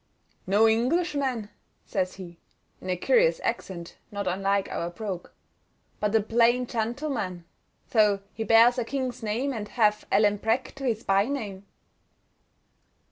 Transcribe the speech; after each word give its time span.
"No 0.47 0.67
Englishman," 0.67 1.51
says 1.85 2.15
he, 2.15 2.39
in 2.81 2.89
a 2.89 2.97
curious 2.97 3.39
accent 3.41 3.97
not 4.09 4.25
unlike 4.27 4.67
our 4.71 4.89
brogue, 4.89 5.29
"but 5.99 6.15
a 6.15 6.21
plain 6.21 6.65
gentleman, 6.65 7.45
though 7.91 8.21
he 8.33 8.43
bears 8.43 8.79
a 8.79 8.83
king's 8.83 9.21
name 9.21 9.53
and 9.53 9.67
hath 9.67 10.07
Alan 10.11 10.37
Breck 10.37 10.73
to 10.77 10.85
his 10.85 11.03
by 11.03 11.27
name." 11.27 11.67